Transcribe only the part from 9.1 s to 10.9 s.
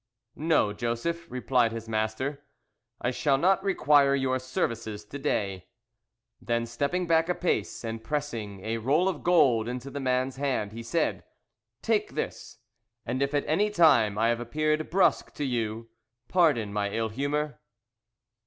gold into the man's hand, he